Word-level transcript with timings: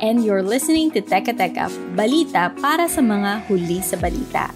And 0.00 0.24
you're 0.24 0.42
listening 0.42 0.90
to 0.92 1.02
Teka 1.02 1.36
Teka, 1.36 1.68
balita 1.94 2.50
para 2.60 2.88
sa 2.88 3.02
mga 3.02 3.46
huli 3.46 3.82
sa 3.82 3.96
balita. 4.00 4.50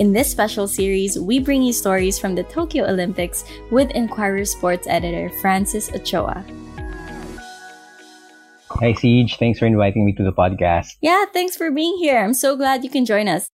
In 0.00 0.12
this 0.12 0.32
special 0.32 0.66
series, 0.66 1.20
we 1.20 1.38
bring 1.38 1.62
you 1.62 1.72
stories 1.72 2.18
from 2.18 2.34
the 2.34 2.42
Tokyo 2.48 2.88
Olympics 2.88 3.44
with 3.70 3.92
Inquirer 3.92 4.48
sports 4.48 4.88
editor 4.88 5.28
Francis 5.44 5.92
Ochoa. 5.92 6.42
Hi, 8.80 8.96
Siege. 8.96 9.36
Thanks 9.36 9.60
for 9.60 9.66
inviting 9.66 10.08
me 10.08 10.16
to 10.16 10.24
the 10.24 10.32
podcast. 10.32 10.96
Yeah, 11.04 11.28
thanks 11.30 11.54
for 11.54 11.70
being 11.70 12.00
here. 12.00 12.18
I'm 12.18 12.32
so 12.32 12.56
glad 12.56 12.82
you 12.82 12.90
can 12.90 13.04
join 13.04 13.28
us. 13.28 13.51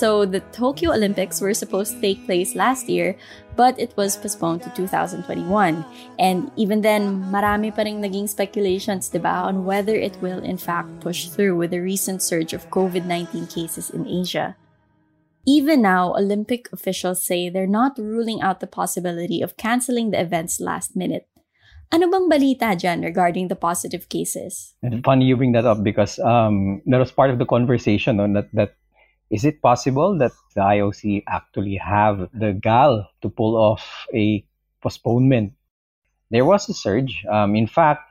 So 0.00 0.24
the 0.24 0.40
Tokyo 0.56 0.96
Olympics 0.96 1.42
were 1.42 1.52
supposed 1.52 1.92
to 1.92 2.00
take 2.00 2.24
place 2.24 2.54
last 2.56 2.88
year, 2.88 3.20
but 3.54 3.78
it 3.78 3.92
was 4.00 4.16
postponed 4.16 4.62
to 4.62 4.72
2021. 4.72 5.84
And 6.18 6.50
even 6.56 6.80
then, 6.80 7.20
marami 7.28 7.68
pa 7.68 7.84
rin 7.84 8.00
naging 8.00 8.24
speculations, 8.24 9.12
diba, 9.12 9.44
on 9.44 9.68
whether 9.68 9.92
it 9.92 10.16
will 10.24 10.40
in 10.40 10.56
fact 10.56 10.88
push 11.04 11.28
through 11.28 11.60
with 11.60 11.76
the 11.76 11.84
recent 11.84 12.24
surge 12.24 12.56
of 12.56 12.72
COVID-19 12.72 13.52
cases 13.52 13.92
in 13.92 14.08
Asia. 14.08 14.56
Even 15.44 15.84
now, 15.84 16.16
Olympic 16.16 16.72
officials 16.72 17.20
say 17.20 17.52
they're 17.52 17.68
not 17.68 18.00
ruling 18.00 18.40
out 18.40 18.64
the 18.64 18.72
possibility 18.72 19.44
of 19.44 19.60
canceling 19.60 20.16
the 20.16 20.20
events 20.20 20.64
last 20.64 20.96
minute. 20.96 21.28
Ano 21.92 22.08
bang 22.08 22.24
balita 22.24 22.72
dyan 22.72 23.04
regarding 23.04 23.52
the 23.52 23.58
positive 23.58 24.08
cases? 24.08 24.72
And 24.80 25.04
funny 25.04 25.28
you 25.28 25.36
bring 25.36 25.52
that 25.52 25.68
up 25.68 25.84
because 25.84 26.16
um, 26.24 26.80
that 26.88 26.96
was 26.96 27.12
part 27.12 27.28
of 27.28 27.36
the 27.36 27.44
conversation 27.44 28.16
no, 28.16 28.24
that, 28.32 28.48
that 28.54 28.79
is 29.30 29.44
it 29.44 29.62
possible 29.62 30.18
that 30.18 30.32
the 30.54 30.60
IOC 30.60 31.22
actually 31.28 31.76
have 31.76 32.28
the 32.34 32.52
gall 32.52 33.08
to 33.22 33.30
pull 33.30 33.56
off 33.56 34.06
a 34.12 34.44
postponement? 34.82 35.54
There 36.30 36.44
was 36.44 36.68
a 36.68 36.74
surge. 36.74 37.24
Um, 37.30 37.54
in 37.54 37.66
fact, 37.66 38.02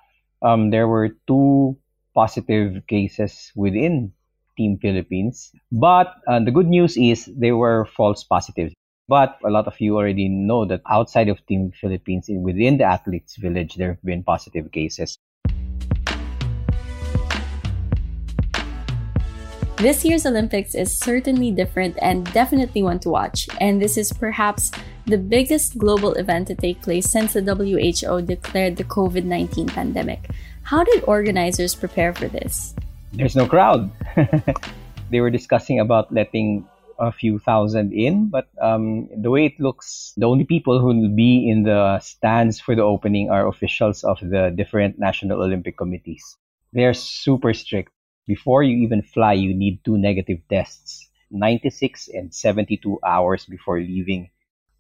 um, 0.42 0.72
there 0.72 0.88
were 0.88 1.10
two 1.28 1.78
positive 2.16 2.88
cases 2.88 3.52
within 3.56 4.14
Team 4.58 4.78
Philippines. 4.78 5.52
But 5.72 6.16
uh, 6.28 6.40
the 6.40 6.52
good 6.52 6.68
news 6.68 6.98
is 6.98 7.26
they 7.26 7.52
were 7.52 7.86
false 7.86 8.24
positives. 8.24 8.74
But 9.08 9.40
a 9.44 9.50
lot 9.50 9.68
of 9.68 9.80
you 9.80 9.98
already 9.98 10.30
know 10.30 10.66
that 10.66 10.82
outside 10.88 11.30
of 11.30 11.44
Team 11.48 11.72
Philippines, 11.72 12.30
within 12.30 12.78
the 12.78 12.84
athletes' 12.84 13.38
village, 13.38 13.76
there 13.76 13.96
have 13.96 14.04
been 14.04 14.24
positive 14.24 14.72
cases. 14.72 15.18
This 19.80 20.04
year's 20.04 20.26
Olympics 20.26 20.76
is 20.76 20.92
certainly 21.00 21.52
different 21.52 21.96
and 22.02 22.28
definitely 22.34 22.84
one 22.84 23.00
to 23.00 23.10
watch, 23.10 23.48
and 23.62 23.82
this 23.82 23.96
is 23.96 24.12
perhaps 24.12 24.72
the 25.06 25.18
biggest 25.18 25.78
global 25.78 26.12
event 26.20 26.50
to 26.50 26.56
take 26.56 26.82
place 26.82 27.10
since 27.10 27.32
the 27.32 27.40
WHO 27.40 28.20
declared 28.28 28.76
the 28.76 28.84
COVID 28.84 29.24
19 29.24 29.68
pandemic. 29.68 30.32
How 30.64 30.84
did 30.84 31.06
organizers 31.08 31.76
prepare 31.76 32.14
for 32.14 32.28
this? 32.28 32.76
There's 33.14 33.38
no 33.38 33.48
crowd. 33.48 33.90
they 35.12 35.22
were 35.22 35.32
discussing 35.32 35.80
about 35.80 36.12
letting 36.12 36.68
a 37.00 37.14
few 37.14 37.40
thousand 37.40 37.94
in, 37.94 38.28
but 38.28 38.50
um, 38.62 39.08
the 39.16 39.32
way 39.32 39.46
it 39.46 39.58
looks, 39.62 40.12
the 40.18 40.28
only 40.28 40.44
people 40.44 40.82
who 40.82 40.88
will 40.88 41.16
be 41.16 41.50
in 41.50 41.64
the 41.64 42.00
stands 42.00 42.60
for 42.60 42.76
the 42.76 42.84
opening 42.84 43.30
are 43.30 43.48
officials 43.48 44.04
of 44.04 44.20
the 44.20 44.52
different 44.54 45.00
national 45.00 45.42
Olympic 45.42 45.78
committees. 45.78 46.36
They're 46.74 46.94
super 46.94 47.54
strict 47.54 47.94
before 48.30 48.62
you 48.62 48.78
even 48.86 49.02
fly, 49.02 49.34
you 49.34 49.56
need 49.56 49.84
two 49.84 49.98
negative 49.98 50.38
tests 50.48 51.10
96 51.32 52.10
and 52.10 52.32
72 52.32 53.00
hours 53.04 53.46
before 53.46 53.80
leaving. 53.80 54.30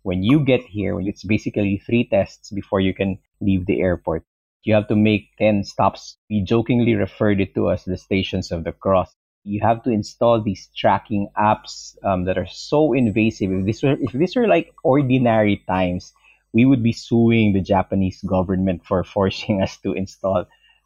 When 0.03 0.21
you 0.21 0.45
get 0.45 0.61
here, 0.61 1.01
it's 1.01 1.23
basically 1.23 1.81
three 1.83 2.05
tests 2.07 2.51
before 2.51 2.79
you 2.79 2.93
can 2.93 3.17
leave 3.41 3.65
the 3.65 3.81
airport. 3.81 4.23
You 4.61 4.75
have 4.75 4.87
to 4.89 4.95
make 4.95 5.35
10 5.39 5.63
stops. 5.63 6.17
We 6.29 6.43
jokingly 6.43 6.93
referred 6.93 7.41
it 7.41 7.55
to 7.55 7.71
as 7.71 7.83
the 7.85 7.97
stations 7.97 8.51
of 8.51 8.65
the 8.65 8.71
cross. 8.71 9.09
You 9.43 9.61
have 9.61 9.81
to 9.85 9.89
install 9.89 10.43
these 10.43 10.69
tracking 10.77 11.29
apps 11.35 11.97
um, 12.05 12.25
that 12.25 12.37
are 12.37 12.47
so 12.47 12.93
invasive. 12.93 13.51
If 13.51 13.65
this 13.65 13.81
were 13.81 13.97
if 13.99 14.11
this 14.11 14.35
were 14.35 14.47
like 14.47 14.75
ordinary 14.83 15.63
times, 15.65 16.13
we 16.53 16.65
would 16.65 16.83
be 16.83 16.93
suing 16.93 17.53
the 17.53 17.65
Japanese 17.65 18.21
government 18.21 18.85
for 18.85 19.03
forcing 19.03 19.61
us 19.65 19.77
to 19.81 19.93
install 19.93 20.45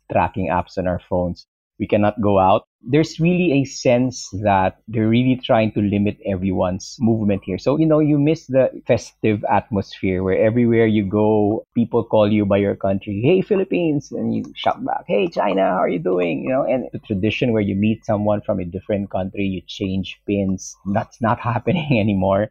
tracking 0.09 0.47
apps 0.47 0.77
on 0.77 0.87
our 0.87 0.99
phones 0.99 1.45
we 1.83 1.87
cannot 1.87 2.15
go 2.21 2.39
out. 2.39 2.63
There's 2.79 3.19
really 3.19 3.59
a 3.59 3.65
sense 3.65 4.29
that 4.39 4.79
they're 4.87 5.09
really 5.09 5.35
trying 5.35 5.73
to 5.73 5.81
limit 5.81 6.15
everyone's 6.25 6.95
movement 6.97 7.41
here. 7.43 7.57
So, 7.57 7.77
you 7.77 7.85
know, 7.85 7.99
you 7.99 8.17
miss 8.17 8.47
the 8.47 8.71
festive 8.87 9.43
atmosphere 9.51 10.23
where 10.23 10.39
everywhere 10.39 10.87
you 10.87 11.03
go, 11.03 11.67
people 11.75 12.05
call 12.05 12.31
you 12.31 12.45
by 12.45 12.63
your 12.63 12.77
country, 12.77 13.19
hey, 13.19 13.41
Philippines, 13.41 14.13
and 14.13 14.33
you 14.33 14.43
shout 14.55 14.79
back, 14.85 15.03
hey, 15.07 15.27
China, 15.27 15.63
how 15.75 15.83
are 15.83 15.89
you 15.89 15.99
doing? 15.99 16.43
You 16.43 16.51
know, 16.55 16.63
and 16.63 16.87
the 16.93 16.99
tradition 16.99 17.51
where 17.51 17.67
you 17.67 17.75
meet 17.75 18.05
someone 18.05 18.39
from 18.39 18.61
a 18.61 18.65
different 18.65 19.11
country, 19.11 19.43
you 19.43 19.61
change 19.67 20.21
pins, 20.25 20.73
that's 20.93 21.19
not 21.19 21.39
happening 21.51 21.99
anymore. 21.99 22.47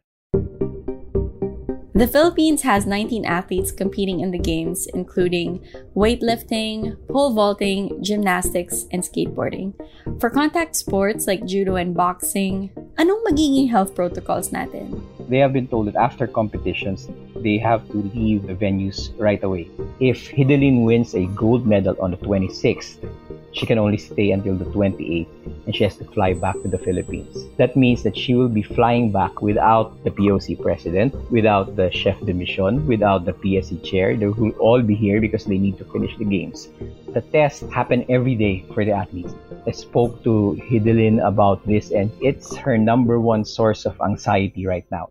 The 1.95 2.09
Philippines 2.09 2.63
has 2.63 2.87
19 2.87 3.27
athletes 3.27 3.71
competing 3.71 4.21
in 4.21 4.31
the 4.31 4.39
games, 4.39 4.87
including 4.95 5.61
weightlifting, 5.95 6.97
pole 7.09 7.35
vaulting, 7.35 8.03
gymnastics, 8.03 8.87
and 8.91 9.03
skateboarding. 9.03 9.77
For 10.19 10.31
contact 10.31 10.75
sports 10.75 11.27
like 11.27 11.45
judo 11.45 11.77
and 11.77 11.93
boxing, 11.95 12.73
anong 12.97 13.21
magiging 13.29 13.69
health 13.69 13.95
protocols 13.95 14.49
natin? 14.57 15.05
They 15.29 15.37
have 15.45 15.53
been 15.53 15.69
told 15.69 15.93
that 15.93 16.01
after 16.01 16.27
competitions, 16.27 17.13
they 17.37 17.59
have 17.59 17.85
to 17.93 18.09
leave 18.17 18.49
the 18.49 18.57
venues 18.57 19.13
right 19.21 19.45
away. 19.45 19.69
If 20.01 20.33
Hidilyn 20.33 20.89
wins 20.89 21.13
a 21.13 21.29
gold 21.37 21.67
medal 21.69 22.01
on 22.01 22.13
the 22.13 22.21
26th, 22.25 23.05
she 23.53 23.67
can 23.67 23.77
only 23.77 24.01
stay 24.01 24.33
until 24.33 24.57
the 24.57 24.65
28th 24.73 25.29
and 25.67 25.75
she 25.75 25.85
has 25.85 25.97
to 25.97 26.05
fly 26.05 26.35
back 26.35 26.55
to 26.63 26.69
the 26.69 26.79
Philippines. 26.79 27.47
That 27.57 27.77
means 27.77 28.03
that 28.03 28.17
she 28.17 28.35
will 28.35 28.49
be 28.49 28.63
flying 28.63 29.13
back 29.13 29.43
without 29.43 30.03
the 30.05 30.11
POC 30.11 30.61
president, 30.61 31.15
without 31.31 31.77
the 31.77 31.91
chef 31.91 32.19
de 32.21 32.33
mission, 32.33 32.87
without 32.87 33.25
the 33.25 33.33
PSC 33.33 33.83
chair. 33.85 34.17
They 34.17 34.27
will 34.27 34.51
all 34.59 34.83
be 34.83 34.95
here 34.95 35.21
because 35.21 35.45
they 35.45 35.59
need 35.59 35.79
to 35.79 35.85
finish 35.85 36.17
the 36.19 36.25
games. 36.25 36.69
The 37.15 37.21
tests 37.21 37.63
happen 37.73 38.05
every 38.09 38.35
day 38.35 38.65
for 38.75 38.85
the 38.85 38.93
athletes. 38.93 39.35
I 39.67 39.71
spoke 39.71 40.25
to 40.25 40.59
Hidilyn 40.69 41.25
about 41.27 41.67
this 41.67 41.91
and 41.91 42.11
it's 42.21 42.57
her 42.57 42.77
number 42.79 43.21
one 43.21 43.45
source 43.45 43.87
of 43.87 44.01
anxiety 44.01 44.67
right 44.67 44.87
now. 44.91 45.11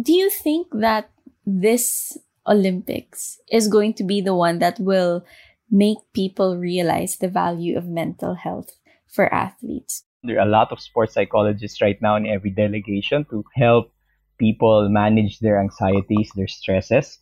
Do 0.00 0.12
you 0.12 0.30
think 0.30 0.68
that 0.72 1.10
this 1.46 2.18
Olympics 2.46 3.38
is 3.50 3.68
going 3.68 3.94
to 3.94 4.04
be 4.04 4.20
the 4.20 4.34
one 4.34 4.58
that 4.58 4.80
will 4.80 5.24
make 5.70 5.98
people 6.14 6.56
realize 6.56 7.16
the 7.16 7.28
value 7.28 7.76
of 7.76 7.86
mental 7.86 8.34
health 8.34 8.79
for 9.10 9.32
athletes. 9.32 10.04
There 10.22 10.38
are 10.38 10.46
a 10.46 10.50
lot 10.50 10.72
of 10.72 10.80
sports 10.80 11.14
psychologists 11.14 11.80
right 11.80 12.00
now 12.00 12.16
in 12.16 12.26
every 12.26 12.50
delegation 12.50 13.24
to 13.30 13.44
help 13.54 13.92
people 14.38 14.88
manage 14.88 15.40
their 15.40 15.60
anxieties, 15.60 16.30
their 16.34 16.48
stresses. 16.48 17.18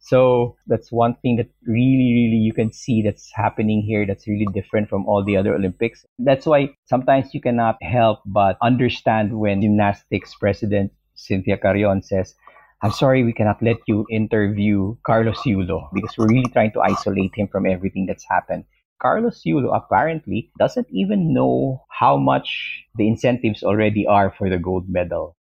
So 0.00 0.56
that's 0.66 0.90
one 0.90 1.14
thing 1.22 1.36
that 1.36 1.48
really, 1.64 2.10
really 2.12 2.42
you 2.42 2.52
can 2.52 2.72
see 2.72 3.02
that's 3.02 3.30
happening 3.32 3.82
here 3.82 4.04
that's 4.04 4.26
really 4.26 4.48
different 4.52 4.88
from 4.88 5.06
all 5.06 5.22
the 5.22 5.36
other 5.36 5.54
Olympics. 5.54 6.04
That's 6.18 6.44
why 6.44 6.74
sometimes 6.86 7.32
you 7.32 7.40
cannot 7.40 7.80
help 7.82 8.20
but 8.26 8.58
understand 8.60 9.38
when 9.38 9.62
gymnastics 9.62 10.34
president 10.34 10.92
Cynthia 11.14 11.56
Carrion 11.56 12.02
says, 12.02 12.34
I'm 12.82 12.90
sorry 12.90 13.22
we 13.22 13.32
cannot 13.32 13.62
let 13.62 13.76
you 13.86 14.04
interview 14.10 14.96
Carlos 15.06 15.38
Yulo 15.46 15.88
because 15.94 16.18
we're 16.18 16.26
really 16.26 16.50
trying 16.50 16.72
to 16.72 16.80
isolate 16.80 17.30
him 17.36 17.46
from 17.46 17.64
everything 17.64 18.06
that's 18.06 18.26
happened. 18.28 18.64
Carlos 19.02 19.42
Yulo 19.42 19.74
apparently 19.74 20.52
doesn't 20.60 20.86
even 20.94 21.34
know 21.34 21.82
how 21.90 22.16
much 22.16 22.86
the 22.94 23.08
incentives 23.08 23.64
already 23.64 24.06
are 24.06 24.30
for 24.38 24.48
the 24.48 24.58
gold 24.58 24.86
medal. 24.88 25.34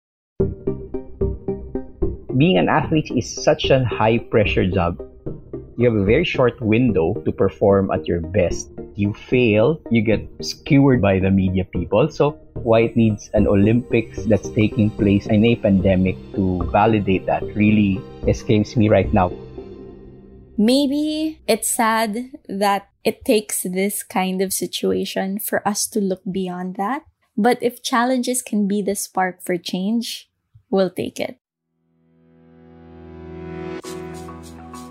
Being 2.39 2.57
an 2.57 2.71
athlete 2.73 3.13
is 3.13 3.29
such 3.29 3.69
a 3.69 3.85
high 3.85 4.17
pressure 4.17 4.65
job. 4.65 4.97
You 5.77 5.93
have 5.93 6.01
a 6.01 6.09
very 6.09 6.25
short 6.25 6.57
window 6.63 7.21
to 7.27 7.33
perform 7.33 7.93
at 7.93 8.09
your 8.09 8.25
best. 8.25 8.73
you 8.97 9.15
fail, 9.15 9.81
you 9.91 10.03
get 10.03 10.21
skewered 10.45 11.01
by 11.01 11.21
the 11.21 11.31
media 11.31 11.65
people. 11.65 12.11
So 12.11 12.37
why 12.55 12.81
it 12.81 12.97
needs 12.97 13.31
an 13.33 13.47
Olympics 13.47 14.25
that's 14.25 14.51
taking 14.51 14.91
place 14.91 15.27
in 15.27 15.45
a 15.45 15.57
pandemic 15.57 16.17
to 16.35 16.61
validate 16.69 17.25
that 17.27 17.43
really 17.57 18.01
escapes 18.27 18.77
me 18.77 18.89
right 18.91 19.09
now. 19.15 19.33
Maybe 20.61 21.41
it's 21.49 21.73
sad 21.73 22.37
that 22.47 22.91
it 23.03 23.25
takes 23.25 23.63
this 23.63 24.03
kind 24.03 24.43
of 24.43 24.53
situation 24.53 25.39
for 25.39 25.67
us 25.67 25.89
to 25.89 26.05
look 26.05 26.21
beyond 26.31 26.77
that. 26.77 27.01
But 27.35 27.57
if 27.63 27.83
challenges 27.83 28.43
can 28.43 28.69
be 28.69 28.83
the 28.83 28.95
spark 28.95 29.41
for 29.41 29.57
change, 29.57 30.29
we'll 30.69 30.91
take 30.91 31.19
it. 31.19 31.41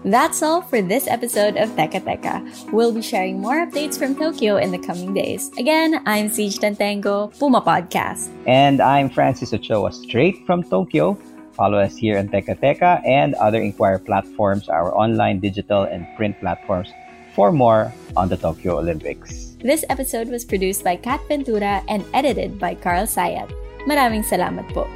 That's 0.04 0.42
all 0.42 0.64
for 0.64 0.82
this 0.82 1.06
episode 1.06 1.56
of 1.56 1.70
Teka 1.78 2.02
Teka. 2.02 2.74
We'll 2.74 2.92
be 2.92 3.04
sharing 3.04 3.40
more 3.40 3.62
updates 3.62 3.94
from 3.94 4.16
Tokyo 4.16 4.58
in 4.58 4.72
the 4.72 4.80
coming 4.80 5.14
days. 5.14 5.52
Again, 5.60 6.02
I'm 6.08 6.30
Siege 6.30 6.58
Tantengo, 6.58 7.30
Puma 7.38 7.62
Podcast. 7.62 8.34
And 8.48 8.82
I'm 8.82 9.08
Francis 9.08 9.54
Ochoa, 9.54 9.94
straight 9.94 10.42
from 10.48 10.64
Tokyo. 10.64 11.14
Follow 11.54 11.80
us 11.80 11.98
here 11.98 12.18
on 12.18 12.30
Teka 12.30 12.60
Teka 12.60 13.02
and 13.06 13.36
other 13.36 13.60
Inquirer 13.62 14.00
platforms, 14.00 14.70
our 14.70 14.96
online, 14.96 15.40
digital, 15.40 15.84
and 15.84 16.08
print 16.16 16.40
platforms 16.40 16.90
for 17.36 17.52
more 17.52 17.94
on 18.16 18.30
the 18.30 18.38
Tokyo 18.38 18.78
Olympics. 18.80 19.56
This 19.60 19.84
episode 19.90 20.30
was 20.30 20.46
produced 20.46 20.84
by 20.84 20.96
Kat 20.96 21.20
Ventura 21.28 21.84
and 21.88 22.06
edited 22.14 22.60
by 22.60 22.76
Carl 22.76 23.08
Sayat. 23.08 23.52
Maraming 23.88 24.24
salamat 24.24 24.68
po. 24.72 24.88